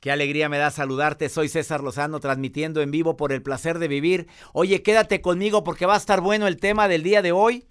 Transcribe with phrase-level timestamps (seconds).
[0.00, 1.28] Qué alegría me da saludarte.
[1.28, 4.26] Soy César Lozano transmitiendo en vivo por el placer de vivir.
[4.52, 7.68] Oye, quédate conmigo porque va a estar bueno el tema del día de hoy.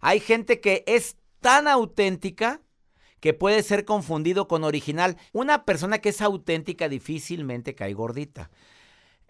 [0.00, 2.60] Hay gente que es tan auténtica
[3.20, 5.16] que puede ser confundido con original.
[5.32, 8.50] Una persona que es auténtica difícilmente cae gordita.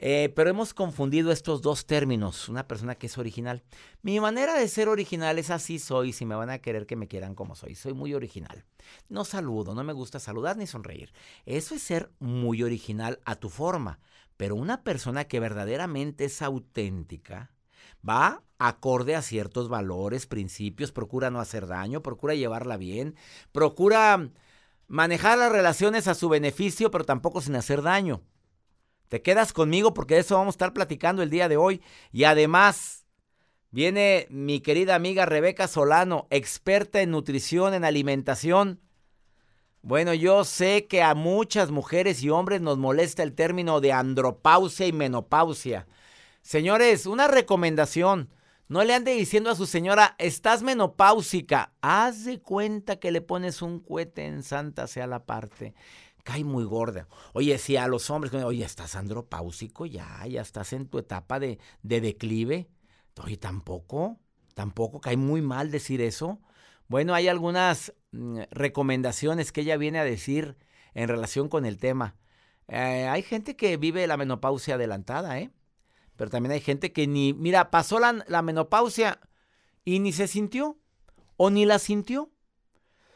[0.05, 3.62] Eh, pero hemos confundido estos dos términos, una persona que es original.
[4.03, 7.06] Mi manera de ser original es así soy, si me van a querer que me
[7.06, 8.64] quieran como soy, soy muy original.
[9.08, 11.12] No saludo, no me gusta saludar ni sonreír.
[11.47, 14.00] Eso es ser muy original a tu forma.
[14.36, 17.53] Pero una persona que verdaderamente es auténtica,
[18.06, 23.14] va acorde a ciertos valores, principios, procura no hacer daño, procura llevarla bien,
[23.52, 24.30] procura
[24.89, 28.20] manejar las relaciones a su beneficio, pero tampoco sin hacer daño.
[29.12, 31.83] Te quedas conmigo porque de eso vamos a estar platicando el día de hoy.
[32.12, 33.05] Y además,
[33.70, 38.80] viene mi querida amiga Rebeca Solano, experta en nutrición, en alimentación.
[39.83, 44.86] Bueno, yo sé que a muchas mujeres y hombres nos molesta el término de andropausia
[44.86, 45.86] y menopausia.
[46.40, 48.30] Señores, una recomendación.
[48.68, 51.74] No le ande diciendo a su señora, estás menopáusica.
[51.83, 55.74] Haz de cuenta que le pones un cohete en santa sea la parte
[56.22, 57.08] cae muy gorda.
[57.33, 61.58] Oye, si a los hombres, oye, estás andropáusico ya, ya estás en tu etapa de,
[61.83, 62.68] de declive.
[63.22, 64.18] Oye, tampoco,
[64.55, 66.40] tampoco cae muy mal decir eso.
[66.88, 70.56] Bueno, hay algunas mm, recomendaciones que ella viene a decir
[70.94, 72.16] en relación con el tema.
[72.68, 75.50] Eh, hay gente que vive la menopausia adelantada, ¿eh?
[76.16, 79.20] Pero también hay gente que ni, mira, pasó la, la menopausia
[79.84, 80.78] y ni se sintió
[81.36, 82.30] o ni la sintió.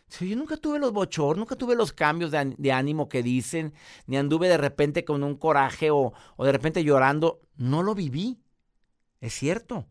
[0.08, 3.74] Sí, yo nunca tuve los bochornos, nunca tuve los cambios de, ánimo que dicen,
[4.06, 7.40] ni anduve de repente con un coraje o, o, de repente llorando.
[7.56, 8.38] No lo viví.
[9.20, 9.86] Es cierto.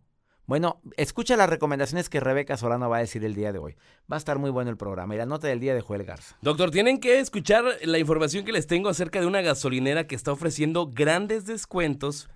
[0.48, 3.76] Bueno, escucha las recomendaciones que Rebeca Solano va a decir el día de hoy.
[4.12, 6.38] Va a estar muy bueno el programa y la nota del día de Joel Garza.
[6.42, 10.32] Doctor, tienen que escuchar la información que les tengo acerca de una gasolinera que está
[10.32, 12.30] ofreciendo grandes descuentos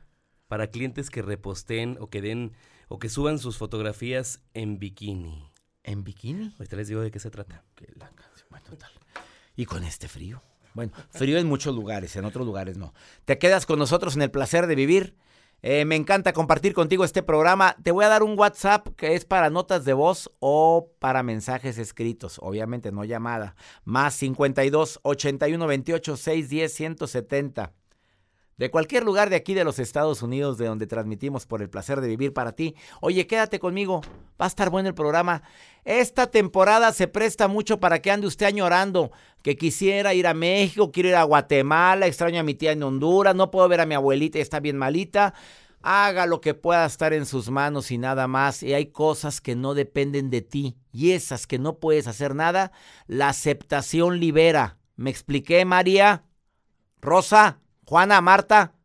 [0.47, 2.53] para clientes que reposten o que den
[2.88, 5.49] o que suban sus fotografías en bikini.
[5.90, 6.54] ¿En bikini?
[6.60, 7.64] Ahorita les digo de qué se trata.
[8.52, 8.92] Bueno, tal.
[9.56, 10.44] Y con este frío.
[10.76, 12.94] Bueno, frío en muchos lugares, en otros lugares no.
[13.26, 15.16] Te quedas con nosotros en el placer de vivir.
[15.64, 17.76] Eh, me encanta compartir contigo este programa.
[17.82, 21.80] Te voy a dar un WhatsApp que es para notas de voz o para mensajes
[21.80, 22.38] escritos.
[22.40, 23.56] Obviamente no llamada.
[23.84, 27.74] Más 52 81 28 610 170
[28.59, 32.02] de cualquier lugar de aquí de los Estados Unidos, de donde transmitimos por el placer
[32.02, 32.75] de vivir para ti.
[33.00, 34.02] Oye, quédate conmigo,
[34.40, 35.44] va a estar bueno el programa.
[35.86, 39.12] Esta temporada se presta mucho para que ande usted añorando,
[39.42, 43.34] que quisiera ir a México, quiero ir a Guatemala, extraño a mi tía en Honduras,
[43.34, 45.34] no puedo ver a mi abuelita, está bien malita.
[45.82, 48.61] Haga lo que pueda estar en sus manos y nada más.
[48.61, 50.76] Y hay cosas que no dependen de ti.
[50.91, 52.73] Y esas que no puedes hacer nada,
[53.08, 54.78] la aceptación libera.
[54.97, 56.26] ¿Me expliqué, María?
[57.00, 57.61] Rosa.
[57.90, 58.76] Juana, Marta,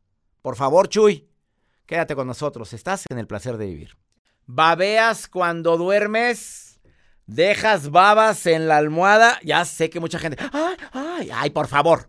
[0.40, 1.28] por favor, Chuy,
[1.84, 2.72] quédate con nosotros.
[2.72, 3.98] Estás en el placer de vivir.
[4.46, 6.80] Babeas cuando duermes,
[7.26, 9.38] dejas babas en la almohada.
[9.42, 10.38] Ya sé que mucha gente.
[10.54, 11.50] ¡Ay, ay, ay!
[11.50, 12.08] Por favor.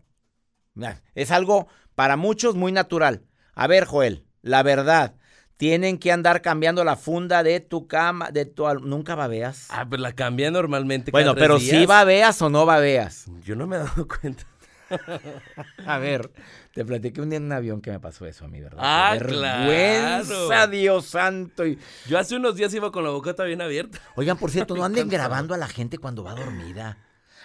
[1.15, 3.25] Es algo para muchos muy natural.
[3.55, 5.15] A ver, Joel, la verdad.
[5.57, 9.67] Tienen que andar cambiando la funda de tu cama, de tu nunca babeas.
[9.69, 11.11] Ah, pues la cambian normalmente.
[11.11, 13.25] Bueno, pero si ¿sí babeas o no babeas.
[13.41, 14.45] Yo no me he dado cuenta.
[15.85, 16.31] A ver,
[16.73, 18.79] te platiqué un día en un avión que me pasó eso a mí, ¿verdad?
[18.81, 19.69] Ah, claro.
[19.69, 21.65] vergüenza, Dios santo.
[21.65, 23.99] Y- Yo hace unos días iba con la bocota bien abierta.
[24.15, 26.97] Oigan, por cierto, no anden grabando a la gente cuando va dormida.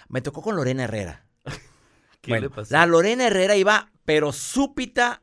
[0.09, 1.25] Me tocó con Lorena Herrera.
[2.21, 2.75] ¿Qué Bueno, le pasó?
[2.75, 5.23] La Lorena Herrera iba, pero súpita,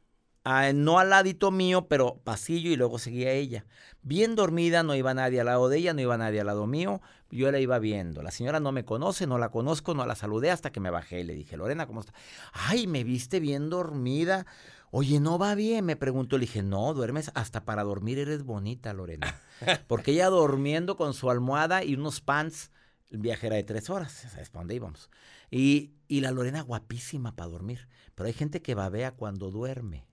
[0.74, 3.66] no al ladito mío, pero pasillo y luego seguía ella.
[4.02, 7.02] Bien dormida, no iba nadie al lado de ella, no iba nadie al lado mío.
[7.30, 8.24] Yo la iba viendo.
[8.24, 11.20] La señora no me conoce, no la conozco, no la saludé hasta que me bajé
[11.20, 12.14] y le dije, Lorena, ¿cómo está?
[12.54, 14.46] Ay, me viste bien dormida.
[14.90, 15.84] Oye, ¿no va bien?
[15.86, 16.38] Me preguntó.
[16.38, 19.42] Le dije, no, duermes hasta para dormir eres bonita, Lorena.
[19.88, 22.72] Porque ella durmiendo con su almohada y unos pants,
[23.10, 25.10] el viaje era de tres horas, ¿sabes para dónde íbamos?
[25.52, 27.90] Y, y la Lorena guapísima para dormir.
[28.16, 30.08] Pero hay gente que babea cuando duerme.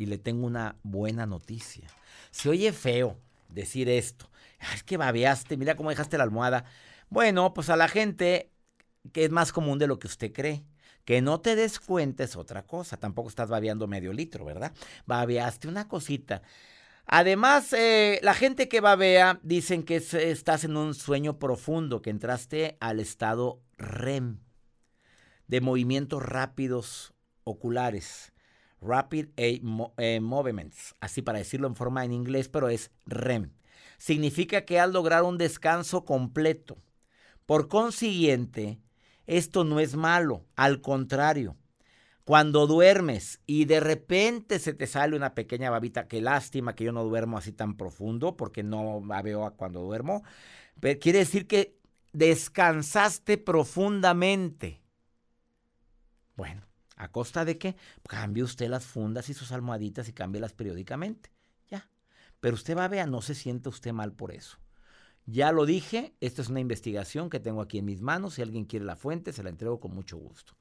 [0.00, 1.86] Y le tengo una buena noticia.
[2.30, 3.18] Se oye feo
[3.50, 4.30] decir esto.
[4.58, 6.64] "Ay, Es que babeaste, mira cómo dejaste la almohada.
[7.10, 8.50] Bueno, pues a la gente
[9.12, 10.64] que es más común de lo que usted cree.
[11.04, 12.96] Que no te des cuenta es otra cosa.
[12.96, 14.72] Tampoco estás babeando medio litro, ¿verdad?
[15.04, 16.40] Babeaste una cosita.
[17.04, 22.08] Además, eh, la gente que babea dicen que es- estás en un sueño profundo, que
[22.08, 24.38] entraste al estado REM,
[25.46, 27.12] de movimientos rápidos
[27.44, 28.32] oculares.
[28.80, 33.52] Rapid Eye Mo- eh, Movements, así para decirlo en forma en inglés, pero es REM.
[33.98, 36.78] Significa que has logrado un descanso completo.
[37.46, 38.80] Por consiguiente,
[39.26, 41.56] esto no es malo, al contrario.
[42.24, 46.92] Cuando duermes y de repente se te sale una pequeña babita, qué lástima que yo
[46.92, 50.22] no duermo así tan profundo porque no babeo a cuando duermo,
[50.80, 51.76] pero quiere decir que
[52.12, 54.80] descansaste profundamente.
[56.36, 56.62] Bueno,
[57.00, 57.76] ¿a costa de qué?
[58.06, 61.30] Cambie usted las fundas y sus almohaditas y cámbielas periódicamente.
[61.68, 61.88] Ya.
[62.40, 64.58] Pero usted babea, no se siente usted mal por eso.
[65.24, 68.34] Ya lo dije, esta es una investigación que tengo aquí en mis manos.
[68.34, 70.54] Si alguien quiere la fuente, se la entrego con mucho gusto.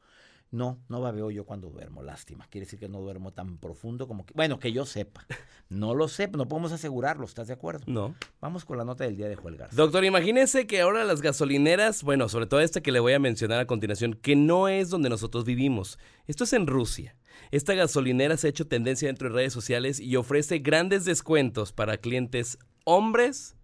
[0.51, 2.48] No, no babeo yo cuando duermo, lástima.
[2.50, 4.34] Quiere decir que no duermo tan profundo como que...
[4.34, 5.25] Bueno, que yo sepa.
[5.69, 7.84] No lo sé, no podemos asegurarlo, ¿estás de acuerdo?
[7.86, 8.16] No.
[8.42, 9.75] Vamos con la nota del día de Joel Garza.
[9.75, 13.60] Doctor, imagínese que ahora las gasolineras, bueno, sobre todo esta que le voy a mencionar
[13.60, 16.00] a continuación, que no es donde nosotros vivimos.
[16.25, 17.16] Esto es en Rusia.
[17.52, 21.98] Esta gasolinera se ha hecho tendencia dentro de redes sociales y ofrece grandes descuentos para
[21.98, 23.56] clientes hombres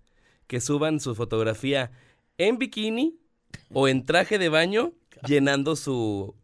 [0.45, 1.89] que suban su fotografía
[2.37, 3.19] en bikini
[3.73, 4.93] o en traje de baño
[5.25, 6.35] llenando su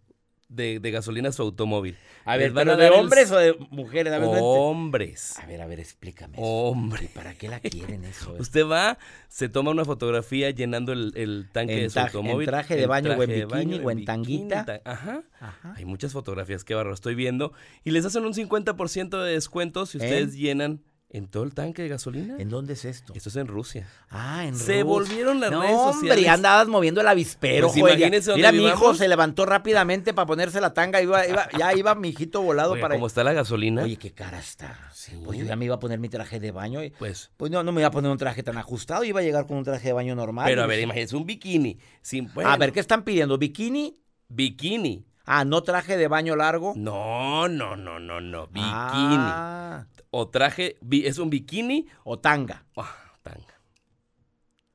[0.52, 1.98] de, de gasolina su automóvil.
[2.26, 4.14] a ver, ¿pero a de el- hombres o de mujeres?
[4.14, 5.40] A ver, Hombres.
[5.40, 6.38] a ver, a ver, explícame.
[6.38, 6.46] eso.
[6.46, 7.06] Hombre.
[7.06, 8.36] ¿Y para qué la quieren eso?
[8.40, 12.48] Usted va, se toma una fotografía llenando el, el tanque de su traje- en automóvil.
[12.48, 14.66] traje de baño o en bikini o en bikini, tanguita.
[14.66, 15.24] ta- Ajá.
[15.40, 15.74] Ajá.
[15.76, 17.54] Hay muchas fotografías que barro estoy viendo.
[17.84, 20.82] Y les hacen un 50% de descuento si ustedes llenan
[21.14, 22.36] en todo el tanque de gasolina.
[22.40, 23.14] ¿En dónde es esto?
[23.14, 23.86] Esto es en Rusia.
[24.10, 24.84] Ah, en Se Rusia.
[24.86, 26.24] volvieron las no, redes hombre, sociales.
[26.24, 30.26] ya andabas moviendo el avispero, Pues joder, dónde Mira, mi hijo se levantó rápidamente para
[30.26, 31.02] ponerse la tanga.
[31.02, 32.96] Iba, iba- ya iba mi hijito volado para...
[32.96, 33.84] ¿Cómo está la gasolina?
[33.84, 34.78] Oye, qué cara está.
[35.26, 36.82] Pues yo ya me iba a poner mi traje de baño.
[36.84, 39.04] y- Pues, Pues no, no me iba a poner un traje tan ajustado.
[39.04, 40.46] Iba a llegar con un traje de baño normal.
[40.48, 41.78] pero a ver, dije, imagínense un bikini.
[42.02, 43.38] Sin, A ver, ¿qué están pidiendo?
[43.38, 44.00] ¿Bikini?
[44.30, 45.06] Bikini.
[45.34, 46.74] Ah, ¿no traje de baño largo?
[46.76, 48.48] No, no, no, no, no.
[48.48, 48.66] Bikini.
[48.70, 52.66] Ah, O traje, es un bikini o tanga.
[52.76, 52.94] Ah,
[53.24, 53.62] tanga.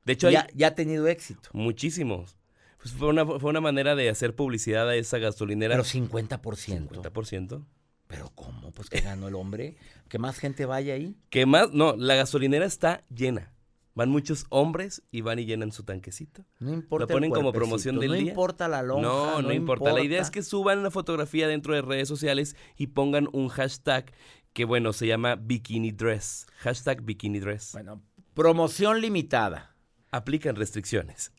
[0.05, 1.51] De hecho, hay Ya, ya ha tenido éxito.
[1.53, 2.39] muchísimos.
[2.79, 5.75] Pues fue, una, fue una manera de hacer publicidad a esa gasolinera.
[5.75, 6.89] Pero 50%.
[7.03, 7.67] 50%.
[8.07, 8.71] ¿Pero cómo?
[8.71, 9.77] Pues que ganó el hombre.
[10.09, 11.17] Que más gente vaya ahí.
[11.29, 11.73] ¿Qué más?
[11.73, 13.53] No, la gasolinera está llena.
[13.97, 16.45] Van muchos hombres y van y llenan su tanquecito.
[16.61, 17.05] No importa.
[17.05, 18.29] Lo ponen el como promoción del no día.
[18.29, 19.03] importa la lonja.
[19.03, 19.91] no, no, importa.
[19.93, 24.13] La idea es que suban una fotografía dentro de redes sociales y pongan un hashtag
[24.53, 26.47] que, bueno, se llama Bikini Dress.
[26.59, 27.73] Hashtag Bikini Dress.
[27.73, 28.03] Bueno,
[28.35, 29.75] promoción limitada.
[30.13, 31.33] Aplican restricciones.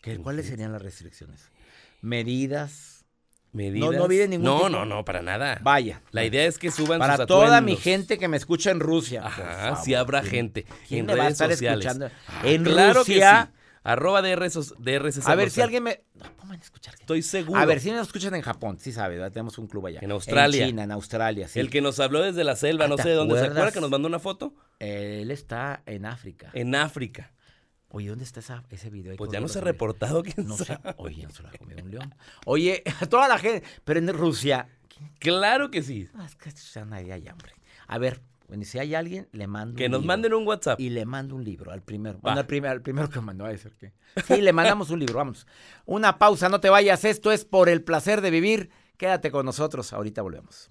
[0.00, 1.50] ¿Qué- ¿Cuáles serían las restricciones?
[2.00, 2.91] Medidas.
[3.52, 3.90] Medidas.
[3.92, 5.58] no vive ningún No, tipo- no, no, para nada.
[5.62, 6.00] Vaya.
[6.10, 9.26] La idea es que suban Para sus toda mi gente que me escucha en Rusia.
[9.26, 11.86] Ajá, sí habrá ¿quién- gente ¿Quién en me va a redes estar sociales.
[11.86, 12.14] escuchando?
[12.28, 13.42] Ah, en claro Rusia.
[13.44, 13.58] que sí.
[13.84, 14.48] Arroba DR,
[15.24, 16.02] A ver si alguien me.
[16.14, 16.94] No, pongan a escuchar.
[16.94, 17.60] Estoy seguro.
[17.60, 19.32] A ver si nos escuchan en Japón, sí sabe, ¿verdad?
[19.32, 19.98] tenemos un club allá.
[20.02, 20.62] En Australia.
[20.62, 21.58] En China, en Australia, sí.
[21.58, 23.34] El que nos habló desde la selva, Ah, no ¿te sé de dónde.
[23.38, 24.54] ¿Se acuerda que nos mandó una foto?
[24.78, 26.50] Él está en África.
[26.54, 27.32] En África.
[27.94, 29.14] Oye, ¿dónde está esa- ese video?
[29.16, 30.64] Pues ya no se ha reportado quién No sé.
[30.64, 30.94] sabe.
[30.96, 32.14] Oye, no se lo ha comido un león.
[32.46, 33.66] Oye, a toda la gente.
[33.84, 34.68] Pero en Rusia.
[35.18, 36.08] Claro que sí.
[36.14, 36.48] Ah, es que
[37.12, 37.52] hay hambre.
[37.88, 40.08] A ver, bueno, si hay alguien, le mando Que un nos libro.
[40.08, 40.80] manden un WhatsApp.
[40.80, 42.18] Y le mando un libro al primero.
[42.22, 43.92] Bueno, al, primer- al primero que mandó a decir que.
[44.26, 45.46] Sí, le mandamos un libro, vamos.
[45.84, 47.04] Una pausa, no te vayas.
[47.04, 48.70] Esto es por el placer de vivir.
[48.96, 50.70] Quédate con nosotros, ahorita volvemos.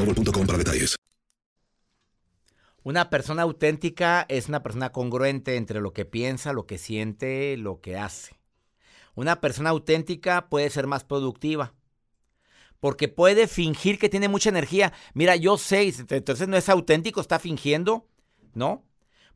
[0.05, 0.95] para detalles.
[2.83, 7.79] Una persona auténtica es una persona congruente entre lo que piensa, lo que siente, lo
[7.79, 8.35] que hace.
[9.13, 11.73] Una persona auténtica puede ser más productiva.
[12.79, 14.93] Porque puede fingir que tiene mucha energía.
[15.13, 18.07] Mira, yo sé, entonces no es auténtico, está fingiendo.
[18.55, 18.83] No,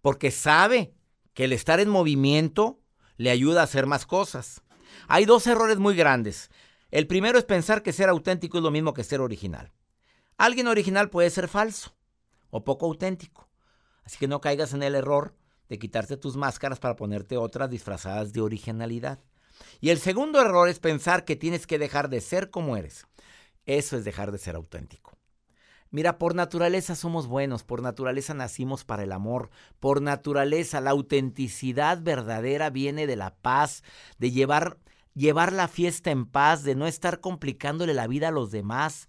[0.02, 0.94] porque sabe
[1.34, 2.80] que el estar en movimiento
[3.18, 4.64] le ayuda a hacer más cosas.
[5.08, 6.50] Hay dos errores muy grandes.
[6.90, 9.72] El primero es pensar que ser auténtico es lo mismo que ser original.
[10.38, 11.96] Alguien original puede ser falso
[12.50, 13.48] o poco auténtico.
[14.04, 15.36] Así que no caigas en el error
[15.70, 19.20] de quitarte tus máscaras para ponerte otras disfrazadas de originalidad.
[19.80, 23.08] Y el segundo error es pensar que tienes que dejar de ser como eres.
[23.66, 25.18] Eso es dejar de ser auténtico.
[25.92, 29.50] Mira, por naturaleza somos buenos, por naturaleza nacimos para el amor,
[29.80, 33.82] por naturaleza la autenticidad verdadera viene de la paz,
[34.18, 34.78] de llevar,
[35.14, 39.08] llevar la fiesta en paz, de no estar complicándole la vida a los demás,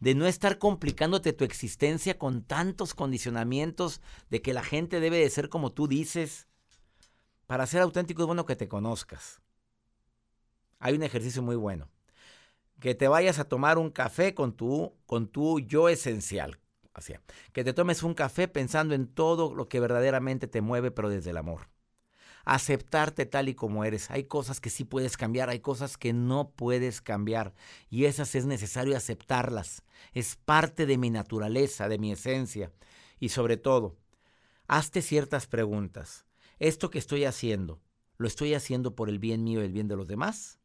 [0.00, 4.00] de no estar complicándote tu existencia con tantos condicionamientos
[4.30, 6.46] de que la gente debe de ser como tú dices.
[7.46, 9.40] Para ser auténtico es bueno que te conozcas.
[10.78, 11.88] Hay un ejercicio muy bueno.
[12.80, 16.58] Que te vayas a tomar un café con tu, con tu yo esencial.
[16.92, 17.14] Así,
[17.52, 21.30] que te tomes un café pensando en todo lo que verdaderamente te mueve, pero desde
[21.30, 21.68] el amor
[22.46, 24.10] aceptarte tal y como eres.
[24.10, 27.52] Hay cosas que sí puedes cambiar, hay cosas que no puedes cambiar
[27.90, 29.82] y esas es necesario aceptarlas.
[30.12, 32.72] Es parte de mi naturaleza, de mi esencia.
[33.18, 33.96] Y sobre todo,
[34.68, 36.24] hazte ciertas preguntas.
[36.58, 37.82] ¿Esto que estoy haciendo,
[38.16, 40.60] lo estoy haciendo por el bien mío y el bien de los demás?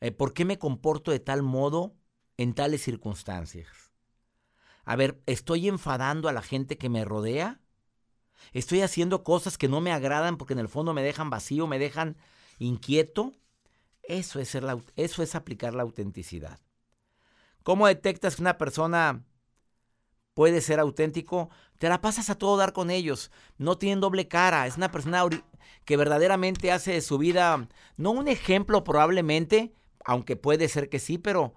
[0.00, 1.96] Eh, ¿Por qué me comporto de tal modo
[2.36, 3.92] en tales circunstancias?
[4.84, 7.60] A ver, ¿estoy enfadando a la gente que me rodea?
[8.52, 11.78] Estoy haciendo cosas que no me agradan porque en el fondo me dejan vacío, me
[11.78, 12.16] dejan
[12.58, 13.32] inquieto.
[14.02, 14.64] Eso es, ser
[14.96, 16.58] eso es aplicar la autenticidad.
[17.62, 19.24] ¿Cómo detectas que una persona
[20.34, 21.50] puede ser auténtico?
[21.78, 23.30] Te la pasas a todo dar con ellos.
[23.58, 24.66] No tienen doble cara.
[24.66, 25.24] Es una persona
[25.84, 31.18] que verdaderamente hace de su vida, no un ejemplo probablemente, aunque puede ser que sí,
[31.18, 31.54] pero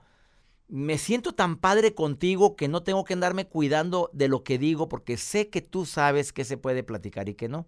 [0.68, 4.90] me siento tan padre contigo que no tengo que andarme cuidando de lo que digo
[4.90, 7.68] porque sé que tú sabes que se puede platicar y que no.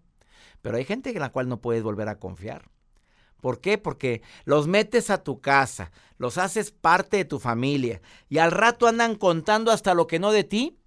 [0.62, 2.70] Pero hay gente en la cual no puedes volver a confiar.
[3.42, 3.78] ¿Por qué?
[3.78, 8.88] Porque los metes a tu casa, los haces parte de tu familia y al rato
[8.88, 10.80] andan contando hasta lo que no de ti.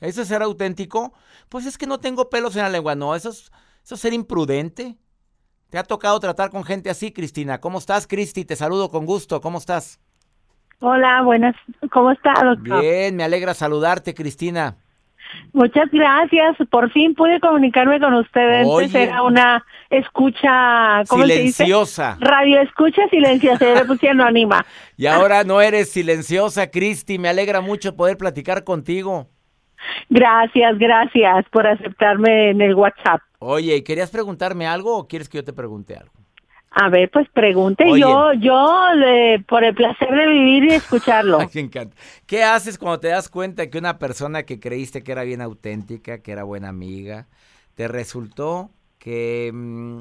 [0.00, 1.14] ¿Eso es ser auténtico?
[1.48, 2.94] Pues es que no tengo pelos en la lengua.
[2.96, 3.50] No, eso es,
[3.84, 4.98] eso es ser imprudente.
[5.70, 7.60] ¿Te ha tocado tratar con gente así, Cristina?
[7.60, 8.44] ¿Cómo estás, Cristi?
[8.44, 9.40] Te saludo con gusto.
[9.40, 10.00] ¿Cómo estás?
[10.84, 11.54] Hola, buenas.
[11.92, 12.80] ¿Cómo está, doctor?
[12.80, 14.76] Bien, me alegra saludarte, Cristina.
[15.52, 16.56] Muchas gracias.
[16.70, 18.62] Por fin pude comunicarme con usted.
[18.62, 22.14] Antes era una escucha, ¿cómo silenciosa.
[22.14, 22.28] Se dice?
[22.28, 23.64] Radio escucha silenciosa.
[23.64, 24.66] Ya le pusieron anima.
[24.96, 27.18] Y ahora no eres silenciosa, Cristi.
[27.18, 29.28] Me alegra mucho poder platicar contigo.
[30.10, 33.20] Gracias, gracias por aceptarme en el WhatsApp.
[33.38, 36.21] Oye, ¿querías preguntarme algo o quieres que yo te pregunte algo?
[36.74, 38.78] A ver, pues pregunte yo, yo
[39.46, 41.38] por el placer de vivir y escucharlo.
[41.54, 41.94] encanta.
[42.26, 46.22] ¿Qué haces cuando te das cuenta que una persona que creíste que era bien auténtica,
[46.22, 47.26] que era buena amiga,
[47.74, 49.98] te resultó que, mm,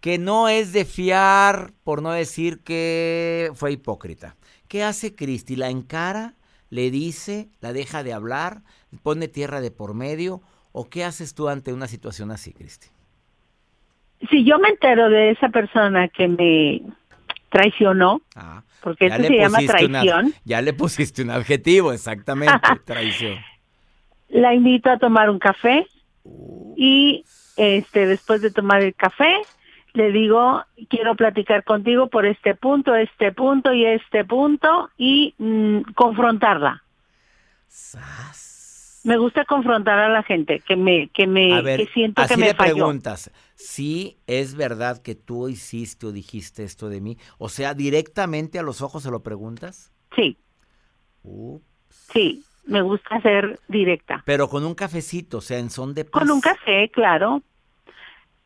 [0.00, 4.36] que no es de fiar, por no decir que fue hipócrita?
[4.68, 5.56] ¿Qué hace Cristi?
[5.56, 6.36] ¿La encara?
[6.70, 7.50] ¿Le dice?
[7.60, 8.62] ¿La deja de hablar?
[9.02, 10.40] ¿Pone tierra de por medio?
[10.72, 12.88] ¿O qué haces tú ante una situación así, Cristi?
[14.30, 16.82] Si yo me entero de esa persona que me
[17.50, 20.32] traicionó, ah, porque eso se llama traición.
[20.44, 23.38] ya le pusiste un adjetivo, exactamente, traición.
[24.28, 25.86] La invito a tomar un café
[26.76, 27.24] y
[27.56, 29.42] este después de tomar el café
[29.94, 35.92] le digo, quiero platicar contigo por este punto, este punto y este punto y mm,
[35.94, 36.82] confrontarla.
[39.04, 42.54] Me gusta confrontar a la gente que me que me que siento que me le
[42.54, 48.58] preguntas, si es verdad que tú hiciste o dijiste esto de mí, o sea, directamente
[48.58, 49.92] a los ojos se lo preguntas?
[50.14, 50.38] Sí.
[52.12, 54.22] Sí, me gusta ser directa.
[54.24, 56.20] Pero con un cafecito, o sea, en son de paz.
[56.20, 57.42] Con un café, claro.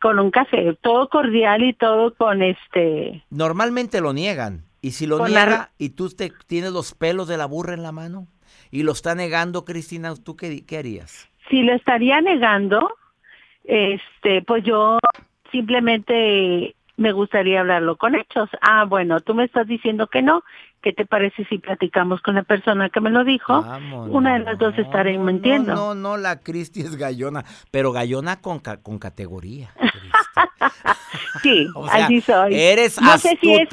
[0.01, 4.65] Con un café, todo cordial y todo con este Normalmente lo niegan.
[4.83, 7.93] Y si lo niega y tú te, tienes los pelos de la burra en la
[7.93, 8.29] mano,
[8.71, 11.29] y lo está negando, Cristina, ¿tú qué, qué harías?
[11.51, 12.93] Si lo estaría negando,
[13.65, 14.99] este, pues yo
[15.53, 18.49] simplemente me gustaría hablarlo con hechos.
[18.63, 20.43] Ah, bueno, tú me estás diciendo que no.
[20.83, 23.63] ¿Qué te parece si platicamos con la persona que me lo dijo?
[23.63, 24.15] Vámonos.
[24.15, 25.75] Una de las dos estaré No, mintiendo.
[25.75, 29.71] No, no, no, la Cristi es gallona, pero gallona con, ca- con categoría.
[31.43, 32.55] Sí, O sea, así soy.
[32.55, 33.69] eres no sé si es,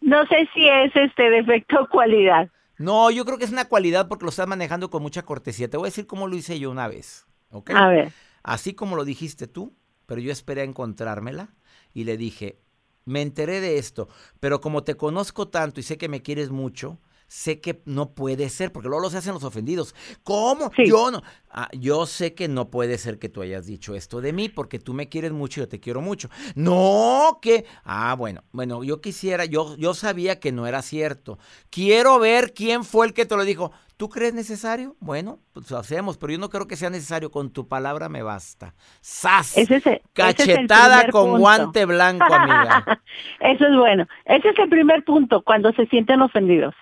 [0.00, 2.48] no sé si es este defecto o cualidad.
[2.80, 5.68] No, yo creo que es una cualidad porque lo estás manejando con mucha cortesía.
[5.68, 7.26] Te voy a decir cómo lo hice yo una vez.
[7.50, 7.72] ¿ok?
[7.74, 9.74] A ver, Así como lo dijiste tú,
[10.06, 11.54] pero yo esperé a encontrármela
[11.92, 12.58] y le dije,
[13.04, 14.08] me enteré de esto,
[14.40, 16.98] pero como te conozco tanto y sé que me quieres mucho,
[17.32, 19.94] sé que no puede ser, porque luego lo se hacen los ofendidos.
[20.24, 20.72] ¿Cómo?
[20.74, 20.84] Sí.
[20.86, 21.22] Yo no.
[21.52, 24.78] Ah, yo sé que no puede ser que tú hayas dicho esto de mí, porque
[24.80, 26.28] tú me quieres mucho y yo te quiero mucho.
[26.56, 27.64] No, que.
[27.84, 31.38] Ah, bueno, bueno, yo quisiera, yo, yo sabía que no era cierto.
[31.70, 33.70] Quiero ver quién fue el que te lo dijo.
[33.96, 34.96] ¿Tú crees necesario?
[34.98, 37.30] Bueno, pues lo hacemos, pero yo no creo que sea necesario.
[37.30, 38.74] Con tu palabra me basta.
[39.00, 39.56] ¡Sas!
[39.56, 40.02] ese es, el- ese
[40.42, 41.38] es el Cachetada con punto.
[41.38, 43.02] guante blanco, amiga.
[43.40, 44.06] Eso es bueno.
[44.24, 46.74] Ese es el primer punto, cuando se sienten ofendidos.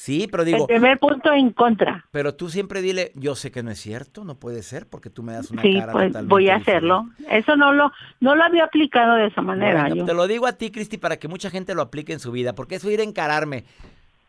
[0.00, 2.06] Sí, pero el digo, primer punto en contra.
[2.12, 5.24] pero tú siempre dile, yo sé que no es cierto, no puede ser, porque tú
[5.24, 6.70] me das una Sí, cara pues totalmente voy a diferente.
[6.70, 7.08] hacerlo.
[7.28, 7.90] Eso no lo
[8.20, 9.80] no lo había aplicado de esa manera.
[9.80, 10.04] Bueno, yo.
[10.04, 12.54] te lo digo a ti, Cristi, para que mucha gente lo aplique en su vida,
[12.54, 13.64] porque eso ir a encararme.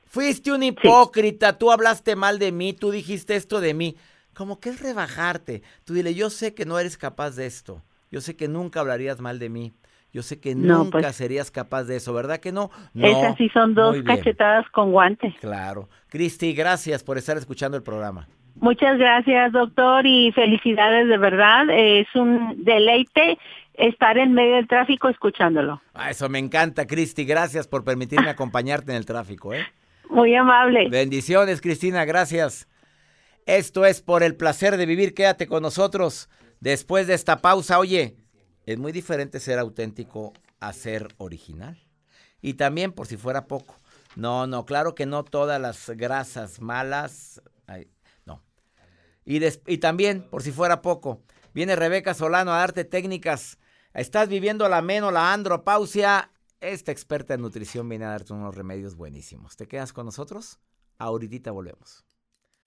[0.07, 3.95] Fuiste un hipócrita, tú hablaste mal de mí, tú dijiste esto de mí.
[4.33, 5.61] Como que es rebajarte.
[5.85, 7.83] Tú dile, yo sé que no eres capaz de esto.
[8.09, 9.73] Yo sé que nunca hablarías mal de mí.
[10.11, 11.15] Yo sé que No, nunca pues.
[11.15, 12.71] serías capaz de eso, ¿verdad que no?
[12.93, 13.05] No.
[13.07, 15.35] Esas sí son dos cachetadas con guante.
[15.39, 15.87] Claro.
[16.07, 18.27] Cristi, gracias por estar escuchando el programa.
[18.55, 21.65] Muchas gracias, doctor, y felicidades de verdad.
[21.69, 23.37] Es un deleite
[23.75, 25.81] estar en medio del tráfico escuchándolo.
[25.93, 27.23] Ah, eso me encanta, Cristi.
[27.23, 29.65] Gracias por permitirme acompañarte en el tráfico, ¿eh?
[30.09, 30.89] Muy amable.
[30.89, 32.67] Bendiciones, Cristina, gracias.
[33.45, 35.13] Esto es por el placer de vivir.
[35.13, 37.79] Quédate con nosotros después de esta pausa.
[37.79, 38.15] Oye,
[38.71, 41.77] es muy diferente ser auténtico a ser original.
[42.41, 43.79] Y también, por si fuera poco.
[44.15, 47.41] No, no, claro que no todas las grasas malas.
[48.25, 48.43] no.
[49.25, 53.57] Y también, por si fuera poco, viene Rebeca Solano a darte técnicas.
[53.93, 56.31] Estás viviendo la meno, la andropausia.
[56.61, 59.55] Esta experta en nutrición viene a darte unos remedios buenísimos.
[59.55, 60.59] ¿Te quedas con nosotros?
[60.97, 62.08] Ahorita volvemos.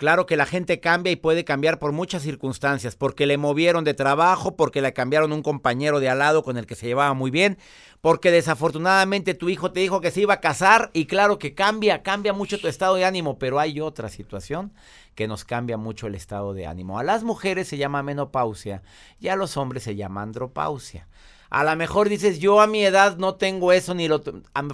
[0.00, 3.92] Claro que la gente cambia y puede cambiar por muchas circunstancias, porque le movieron de
[3.92, 7.30] trabajo, porque le cambiaron un compañero de al lado con el que se llevaba muy
[7.30, 7.58] bien,
[8.00, 12.02] porque desafortunadamente tu hijo te dijo que se iba a casar y claro que cambia,
[12.02, 14.72] cambia mucho tu estado de ánimo, pero hay otra situación
[15.14, 16.98] que nos cambia mucho el estado de ánimo.
[16.98, 18.82] A las mujeres se llama menopausia
[19.18, 21.08] y a los hombres se llama andropausia.
[21.50, 24.22] A lo mejor dices, yo a mi edad no tengo eso, ni lo,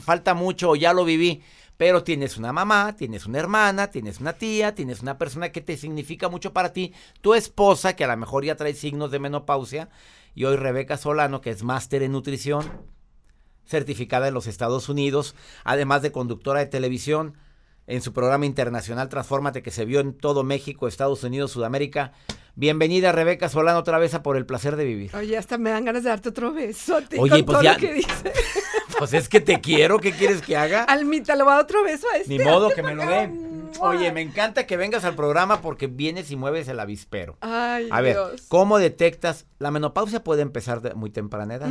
[0.00, 1.42] falta mucho o ya lo viví.
[1.76, 5.76] Pero tienes una mamá, tienes una hermana, tienes una tía, tienes una persona que te
[5.76, 9.90] significa mucho para ti, tu esposa, que a lo mejor ya trae signos de menopausia,
[10.34, 12.64] y hoy Rebeca Solano, que es máster en nutrición,
[13.66, 15.34] certificada en los Estados Unidos,
[15.64, 17.34] además de conductora de televisión
[17.86, 22.12] en su programa internacional Transfórmate, que se vio en todo México, Estados Unidos, Sudamérica.
[22.54, 25.14] Bienvenida Rebeca Solano otra vez a Por el Placer de Vivir.
[25.14, 27.78] Oye, hasta me dan ganas de darte otro besote Oye, con pues todo ya- lo
[27.78, 28.32] que dice.
[28.98, 30.84] Pues es que te quiero, ¿qué quieres que haga?
[30.84, 32.30] Almita, le voy a dar otro beso a este.
[32.38, 33.30] Ni modo que me lo dé.
[33.80, 37.36] Oye, me encanta que vengas al programa porque vienes y mueves el avispero.
[37.42, 38.44] Ay, A ver, Dios.
[38.48, 39.44] ¿cómo detectas?
[39.58, 41.68] La menopausia puede empezar de muy temprana edad.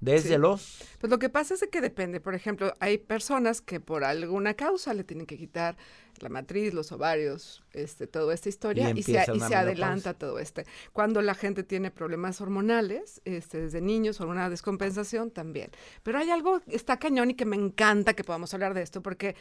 [0.00, 0.38] Desde sí.
[0.38, 0.78] los...
[1.00, 2.20] Pues lo que pasa es que depende.
[2.20, 5.76] Por ejemplo, hay personas que por alguna causa le tienen que quitar
[6.20, 10.66] la matriz, los ovarios, este, toda esta historia y, se, y adelanta todo este.
[10.92, 15.70] Cuando la gente tiene problemas hormonales, este, desde niños o alguna descompensación también.
[16.02, 19.36] Pero hay algo, está cañón y que me encanta que podamos hablar de esto porque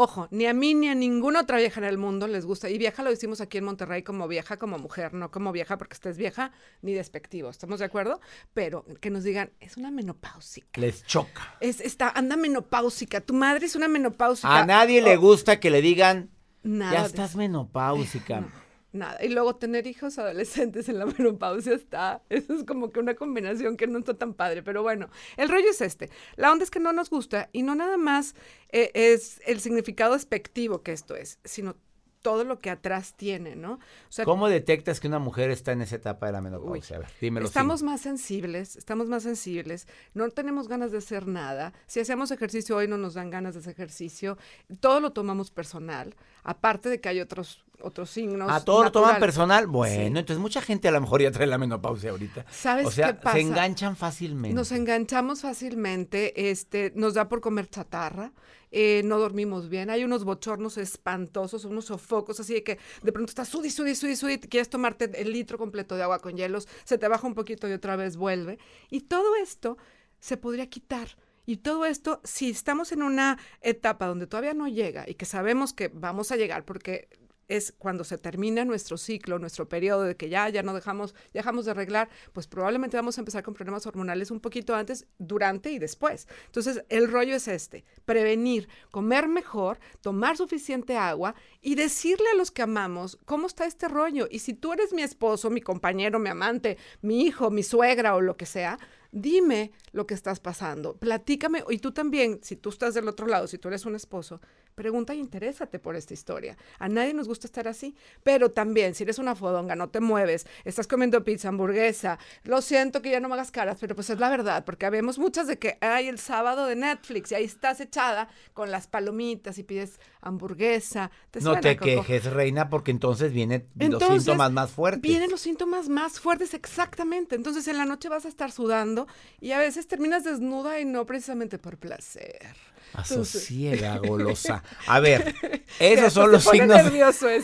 [0.00, 2.70] Ojo, ni a mí ni a ninguna otra vieja en el mundo les gusta.
[2.70, 5.94] Y vieja lo decimos aquí en Monterrey como vieja, como mujer, no como vieja porque
[5.94, 7.50] estés vieja ni despectivo.
[7.50, 8.20] ¿Estamos de acuerdo?
[8.54, 10.80] Pero que nos digan, es una menopáusica.
[10.80, 11.56] Les choca.
[11.58, 13.20] Es, está, anda menopáusica.
[13.20, 14.60] Tu madre es una menopáusica.
[14.60, 16.30] A nadie le Oh, gusta que le digan,
[16.62, 18.44] Nada ya estás menopáusica.
[18.92, 19.22] Nada.
[19.24, 23.76] Y luego tener hijos adolescentes en la menopausia está, eso es como que una combinación
[23.76, 26.10] que no está tan padre, pero bueno, el rollo es este.
[26.36, 28.34] La onda es que no nos gusta y no nada más
[28.70, 31.76] eh, es el significado despectivo que esto es, sino
[32.22, 33.74] todo lo que atrás tiene, ¿no?
[33.74, 36.96] O sea, ¿Cómo detectas que una mujer está en esa etapa de la menopausia?
[36.96, 37.46] A ver, dímelo.
[37.46, 41.72] Estamos más sensibles, estamos más sensibles, no tenemos ganas de hacer nada.
[41.86, 44.36] Si hacemos ejercicio hoy no nos dan ganas de hacer ejercicio,
[44.80, 48.50] todo lo tomamos personal, aparte de que hay otros otros signos.
[48.50, 49.66] ¿A todo lo toman personal?
[49.66, 50.18] Bueno, Sí.
[50.18, 52.44] entonces mucha gente a lo mejor ya trae la menopausia ahorita.
[52.50, 53.36] ¿Sabes o sea, qué pasa?
[53.36, 54.54] se enganchan fácilmente.
[54.54, 58.32] Nos enganchamos fácilmente, este, nos da por comer chatarra,
[58.70, 63.30] eh, no dormimos bien, hay unos bochornos espantosos, unos sofocos, así de que de pronto
[63.30, 66.98] estás sudi, sudi, sudi, sudi, quieres tomarte el litro completo de agua con hielos, se
[66.98, 68.58] te baja un poquito y otra vez vuelve.
[68.90, 69.78] Y todo esto
[70.20, 71.08] se podría quitar.
[71.46, 75.72] Y todo esto, si estamos en una etapa donde todavía no llega y que sabemos
[75.72, 77.08] que vamos a llegar, porque
[77.48, 81.64] es cuando se termina nuestro ciclo, nuestro periodo de que ya, ya no dejamos, dejamos
[81.64, 85.78] de arreglar, pues probablemente vamos a empezar con problemas hormonales un poquito antes, durante y
[85.78, 86.28] después.
[86.46, 92.50] Entonces, el rollo es este, prevenir, comer mejor, tomar suficiente agua y decirle a los
[92.50, 94.28] que amamos cómo está este rollo.
[94.30, 98.20] Y si tú eres mi esposo, mi compañero, mi amante, mi hijo, mi suegra o
[98.20, 98.78] lo que sea,
[99.10, 103.46] dime lo que estás pasando, platícame, y tú también, si tú estás del otro lado,
[103.46, 104.40] si tú eres un esposo,
[104.78, 106.56] pregunta y interésate por esta historia.
[106.78, 110.46] A nadie nos gusta estar así, pero también, si eres una fodonga, no te mueves,
[110.64, 114.20] estás comiendo pizza, hamburguesa, lo siento que ya no me hagas caras, pero pues es
[114.20, 117.80] la verdad, porque habemos muchas de que hay el sábado de Netflix y ahí estás
[117.80, 121.10] echada con las palomitas y pides hamburguesa.
[121.32, 122.04] ¿Te no suena, te Coco?
[122.04, 125.02] quejes, reina, porque entonces vienen los síntomas más fuertes.
[125.02, 127.34] Vienen los síntomas más fuertes, exactamente.
[127.34, 129.08] Entonces en la noche vas a estar sudando
[129.40, 132.56] y a veces terminas desnuda y no precisamente por placer.
[132.94, 134.62] Asosiega, golosa.
[134.86, 135.34] A ver,
[135.78, 136.80] esos son los signos.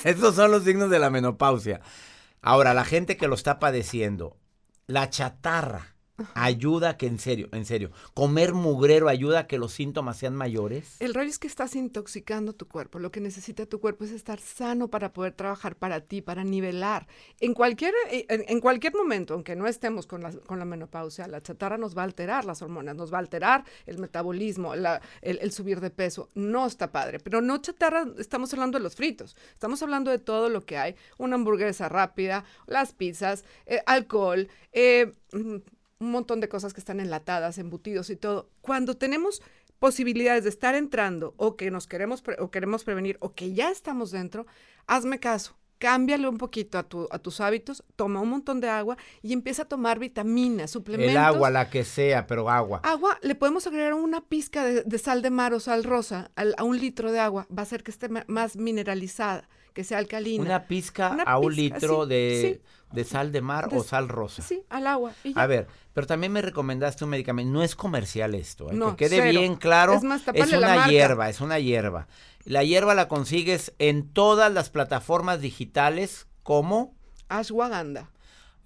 [0.05, 1.81] Esos son los signos de la menopausia.
[2.43, 4.37] Ahora, la gente que lo está padeciendo,
[4.87, 5.94] la chatarra
[6.35, 10.97] ayuda que, en serio, en serio, comer mugrero ayuda a que los síntomas sean mayores.
[11.01, 12.99] El rollo es que estás intoxicando tu cuerpo.
[12.99, 17.07] Lo que necesita tu cuerpo es estar sano para poder trabajar para ti, para nivelar.
[17.41, 21.43] En cualquier, eh, en, cualquier momento, aunque no estemos con la, con la menopausia, la
[21.43, 25.81] chatarra nos va a alterar las hormonas, nos va a alterar el metabolismo, el, subir
[25.81, 26.29] de peso.
[26.35, 27.19] No está padre.
[27.19, 29.37] Pero no chatarra, estamos hablando de los fritos.
[29.53, 30.95] Estamos hablando de todo lo que hay.
[31.19, 35.13] Una hamburguesa rápida, las pizzas, eh, alcohol, eh,
[36.01, 38.49] un montón de cosas que están enlatadas, embutidos y todo.
[38.61, 39.43] Cuando tenemos
[39.79, 43.71] posibilidades de estar entrando o que nos queremos pre- o queremos prevenir o que ya
[43.71, 44.47] estamos dentro,
[44.87, 45.57] hazme caso.
[45.79, 49.63] Cámbiale un poquito a, tu, a tus hábitos, toma un montón de agua y empieza
[49.63, 51.11] a tomar vitaminas, suplementos.
[51.11, 52.81] El agua, la que sea, pero agua.
[52.85, 56.55] Agua, le podemos agregar una pizca de, de sal de mar o sal rosa al-
[56.57, 57.47] a un litro de agua.
[57.51, 60.43] Va a hacer que esté más mineralizada, que sea alcalina.
[60.43, 64.09] Una pizca Una a un litro sí, de, de sal de mar De- o sal
[64.09, 64.41] rosa.
[64.43, 65.13] Sí, al agua.
[65.25, 65.39] y.
[65.39, 67.53] A ver, pero también me recomendaste un medicamento.
[67.53, 68.75] No es comercial esto, ¿eh?
[68.75, 69.41] No, que quede cero.
[69.41, 69.93] bien claro.
[69.95, 72.07] Es más, es la una hierba, es una hierba.
[72.45, 76.95] La hierba la consigues en todas las plataformas digitales como
[77.29, 78.11] Ashwagandha.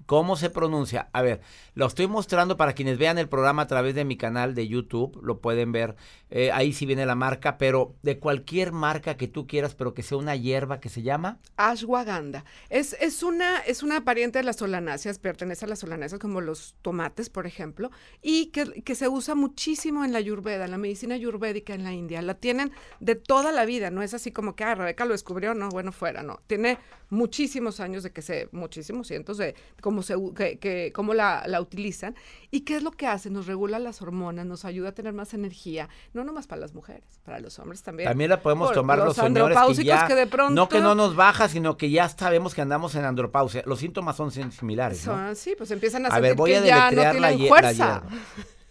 [0.08, 1.10] ¿Cómo se pronuncia?
[1.12, 1.42] A ver,
[1.74, 5.20] lo estoy mostrando para quienes vean el programa a través de mi canal de YouTube,
[5.22, 5.96] lo pueden ver,
[6.30, 10.02] eh, ahí sí viene la marca, pero de cualquier marca que tú quieras, pero que
[10.02, 12.46] sea una hierba que se llama Ashwagandha.
[12.70, 16.74] Es, es, una, es una pariente de las solanáceas, pertenece a las solanáceas como los
[16.80, 17.90] tomates, por ejemplo,
[18.22, 21.92] y que, que se usa muchísimo en la ayurveda, en la medicina ayurvédica en la
[21.92, 22.22] India.
[22.22, 25.52] La tienen de toda la vida, no es así como que, ah, Rebeca lo descubrió,
[25.52, 26.40] no, bueno, fuera, no.
[26.46, 26.78] Tiene
[27.10, 29.54] muchísimos años de que se, muchísimos cientos de
[29.98, 32.14] cómo, se, que, que, cómo la, la utilizan.
[32.50, 33.30] ¿Y qué es lo que hace?
[33.30, 37.20] Nos regula las hormonas, nos ayuda a tener más energía, no nomás para las mujeres,
[37.24, 38.08] para los hombres también.
[38.08, 40.94] También la podemos Por tomar los, señores que ya que de pronto no que no
[40.94, 43.62] nos baja, sino que ya sabemos que andamos en andropausia.
[43.66, 45.14] Los síntomas son sim- similares, ¿no?
[45.14, 48.02] Son- sí, pues empiezan a, A ver, sentir a ya no tienen la fuerza.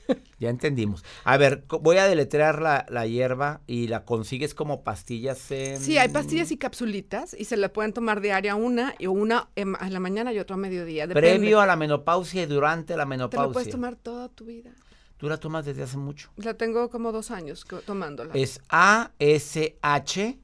[0.39, 1.03] Ya entendimos.
[1.23, 5.79] A ver, voy a deletrear la, la hierba y la consigues como pastillas en...
[5.81, 9.75] Sí, hay pastillas y capsulitas y se le pueden tomar diaria una y una en-
[9.79, 11.07] a la mañana y otra a mediodía.
[11.07, 11.29] Depende.
[11.29, 13.47] Previo a la menopausia y durante la Te menopausia.
[13.47, 14.69] la puedes tomar toda tu vida.
[15.17, 16.29] Tú la tomas desde hace mucho.
[16.35, 18.31] La tengo como dos años tomándola.
[18.35, 20.39] Es A-S-H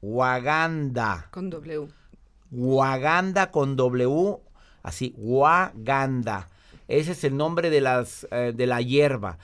[0.00, 1.28] Waganda.
[1.32, 1.88] Con W.
[2.52, 4.38] Waganda con W,
[4.84, 6.48] así, Waganda.
[6.88, 9.38] Ese es el nombre de, las, eh, de la hierba.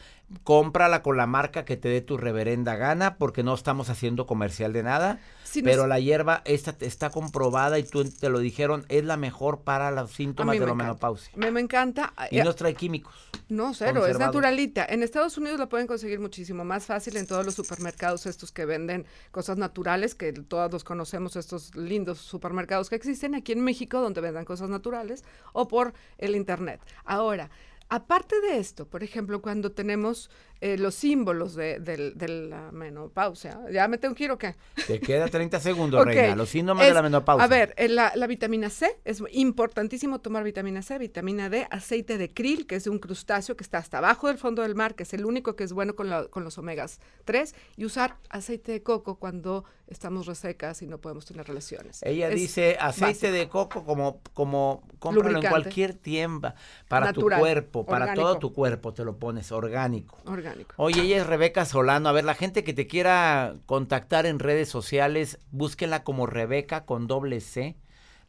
[0.44, 4.72] Cómprala con la marca que te dé tu reverenda gana, porque no estamos haciendo comercial
[4.72, 5.20] de nada.
[5.44, 9.60] Sí, pero la hierba esta está comprobada y tú te lo dijeron, es la mejor
[9.60, 11.30] para los síntomas de la menopausia.
[11.36, 12.14] Me, me encanta.
[12.30, 13.12] Y Eh, no trae químicos.
[13.50, 14.86] No, cero, es naturalita.
[14.88, 18.64] En Estados Unidos lo pueden conseguir muchísimo más fácil en todos los supermercados estos que
[18.64, 24.00] venden cosas naturales, que todos los conocemos, estos lindos supermercados que existen aquí en México
[24.00, 26.80] donde vendan cosas naturales, o por el internet.
[27.04, 27.50] Ahora,
[27.92, 30.30] aparte de esto, por ejemplo, cuando tenemos
[30.64, 34.54] eh, los símbolos de, del- de la menopausia, ¿ya me tengo que ir o qué?
[34.86, 36.36] Te queda 30 segundos, reina.
[36.36, 37.44] Los síndromes de la menopausia.
[37.44, 42.16] A ver, eh, la, la vitamina C, es importantísimo tomar vitamina C, vitamina D, aceite
[42.16, 44.94] de krill, que es de un crustáceo que está hasta abajo del fondo del mar,
[44.94, 48.16] que es el único que es bueno con, la- con los omegas 3, y usar
[48.30, 52.00] aceite de coco cuando estamos resecas y no podemos tener relaciones.
[52.02, 53.32] Ella Es dice aceite básico.
[53.32, 56.54] de coco como, como cómpralo en cualquier tienda
[56.88, 58.26] para Natural, tu cuerpo, para orgánico.
[58.28, 60.16] todo tu cuerpo, te lo pones orgánico.
[60.24, 60.51] Orgánico.
[60.76, 62.08] Oye, ella es Rebeca Solano.
[62.08, 67.06] A ver, la gente que te quiera contactar en redes sociales, búsquela como Rebeca con
[67.06, 67.76] doble C.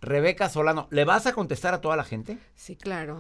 [0.02, 0.88] Rebeca Solano.
[0.92, 2.38] ¿Le vas a contestar a toda la gente?
[2.56, 3.18] Sí, claro.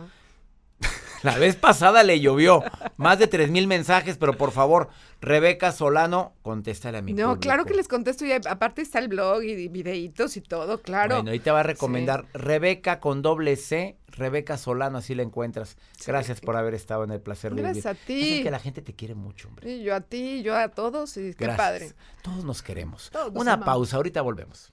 [1.33, 2.63] La vez pasada le llovió
[2.97, 4.89] más de tres mil mensajes, pero por favor,
[5.21, 9.41] Rebeca Solano, contéstale a mi No, claro que les contesto y aparte está el blog
[9.43, 11.15] y videitos y todo, claro.
[11.15, 15.77] Bueno, ahí te va a recomendar Rebeca con doble C, Rebeca Solano, así la encuentras.
[16.05, 18.03] Gracias por haber estado en el placer de Gracias vivir.
[18.03, 18.33] a ti.
[18.39, 19.71] Es que la gente te quiere mucho, hombre.
[19.71, 21.93] Y yo a ti, yo a todos, y qué padre.
[22.21, 23.09] Todos nos queremos.
[23.11, 24.72] Todos Una pausa, ahorita volvemos.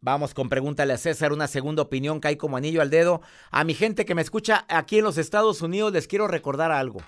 [0.00, 3.22] Vamos con Pregúntale a César, una segunda opinión cae como anillo al dedo.
[3.50, 7.00] A mi gente que me escucha aquí en los Estados Unidos les quiero recordar algo.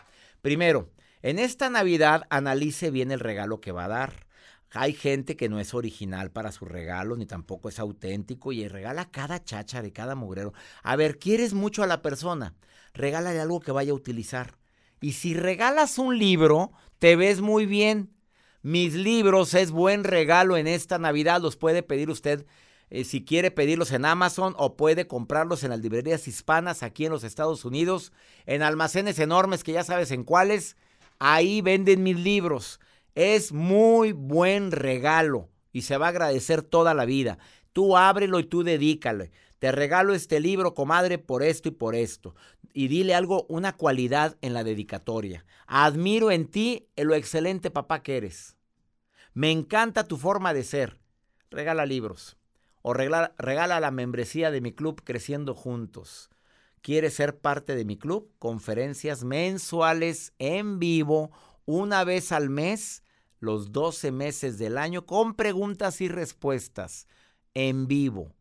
[0.43, 0.91] Primero,
[1.23, 4.27] en esta Navidad analice bien el regalo que va a dar.
[4.71, 9.11] Hay gente que no es original para su regalo, ni tampoco es auténtico y regala
[9.11, 10.53] cada cháchara y cada mugrero.
[10.83, 12.55] A ver, ¿quieres mucho a la persona?
[12.93, 14.59] Regálale algo que vaya a utilizar.
[15.01, 18.18] Y si regalas un libro, te ves muy bien.
[18.63, 21.41] Mis libros es buen regalo en esta Navidad.
[21.41, 22.47] Los puede pedir usted
[22.91, 27.13] eh, si quiere pedirlos en Amazon o puede comprarlos en las librerías hispanas aquí en
[27.13, 28.13] los Estados Unidos,
[28.47, 30.77] en almacenes enormes que ya sabes en cuáles.
[31.19, 32.81] Ahí venden mis libros.
[33.15, 37.39] Es muy buen regalo y se va a agradecer toda la vida.
[37.73, 39.31] Tú ábrelo y tú dedícale.
[39.59, 42.35] Te regalo este libro, comadre, por esto y por esto.
[42.73, 45.45] Y dile algo, una cualidad en la dedicatoria.
[45.67, 48.57] Admiro en ti lo excelente papá que eres.
[49.35, 51.01] Me encanta tu forma de ser.
[51.51, 52.37] Regala libros.
[52.83, 56.31] O regala, regala la membresía de mi club Creciendo Juntos.
[56.81, 58.33] ¿Quieres ser parte de mi club?
[58.39, 61.33] Conferencias mensuales en vivo,
[61.67, 63.03] una vez al mes,
[63.41, 67.09] los 12 meses del año, con preguntas y respuestas
[67.55, 68.38] en vivo.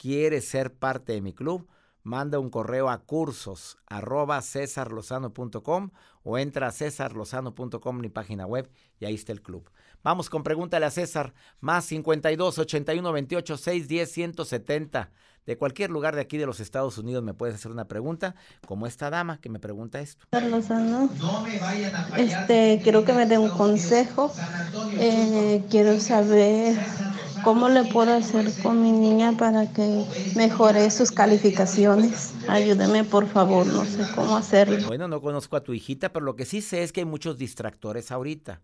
[0.00, 1.68] ¿Quieres ser parte de mi club?
[2.04, 5.90] Manda un correo a cursos arroba cesarlozano.com
[6.22, 9.70] o entra a cesarlozano.com, mi página web, y ahí está el club.
[10.02, 15.10] Vamos con Pregúntale a César, más 52 81 28 610 170.
[15.44, 18.34] De cualquier lugar de aquí de los Estados Unidos me puedes hacer una pregunta,
[18.66, 20.24] como esta dama que me pregunta esto.
[20.32, 21.10] Lozano.
[22.16, 24.32] Este, quiero que me dé un consejo.
[24.98, 26.78] Eh, quiero saber
[27.42, 30.04] cómo le puedo hacer con mi niña para que
[30.36, 32.34] mejore sus calificaciones.
[32.48, 34.86] Ayúdeme, por favor, no sé cómo hacerlo.
[34.86, 37.38] Bueno, no conozco a tu hijita, pero lo que sí sé es que hay muchos
[37.38, 38.60] distractores ahorita.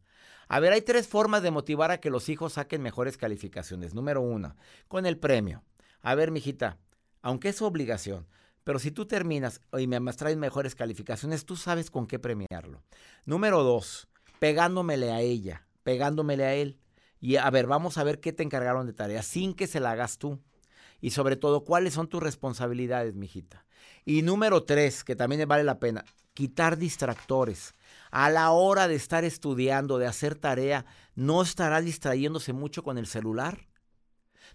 [0.49, 3.95] A ver, hay tres formas de motivar a que los hijos saquen mejores calificaciones.
[3.95, 4.57] Número uno,
[4.89, 5.65] con el premio.
[6.03, 6.79] A ver, mijita,
[7.23, 8.27] aunque es obligación,
[8.63, 12.83] pero si tú terminas y me traes mejores calificaciones, tú sabes con qué premiarlo.
[13.25, 14.09] Número dos,
[14.39, 16.79] pegándomele a ella, pegándomele a él.
[17.21, 19.93] Y a ver, vamos a ver qué te encargaron de tarea sin que se la
[19.93, 20.41] hagas tú.
[21.01, 23.65] Y sobre todo, cuáles son tus responsabilidades, mijita.
[24.05, 27.75] Y número tres, que también vale la pena, quitar distractores.
[28.11, 33.07] A la hora de estar estudiando, de hacer tarea, ¿no estará distrayéndose mucho con el
[33.07, 33.67] celular?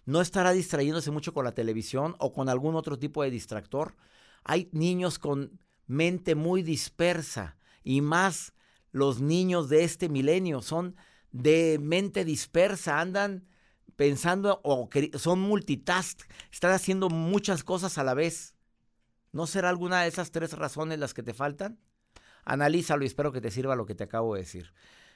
[0.05, 3.95] ¿No estará distrayéndose mucho con la televisión o con algún otro tipo de distractor?
[4.43, 8.53] Hay niños con mente muy dispersa y más
[8.91, 10.95] los niños de este milenio son
[11.31, 13.47] de mente dispersa, andan
[13.95, 18.55] pensando o son multitask, están haciendo muchas cosas a la vez.
[19.31, 21.79] ¿No será alguna de esas tres razones las que te faltan?
[22.43, 24.73] Analízalo y espero que te sirva lo que te acabo de decir.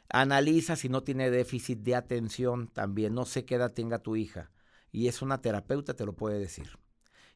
[0.09, 3.13] Analiza si no tiene déficit de atención también.
[3.13, 4.51] No sé qué edad tenga tu hija.
[4.91, 6.77] Y es una terapeuta, te lo puede decir.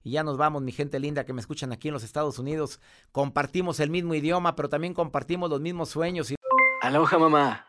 [0.03, 2.79] Y ya nos vamos, mi gente linda que me escuchan aquí en los Estados Unidos.
[3.11, 6.31] Compartimos el mismo idioma, pero también compartimos los mismos sueños.
[6.31, 6.35] Y...
[6.81, 7.68] Aloha mamá.